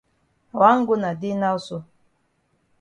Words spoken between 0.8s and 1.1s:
go na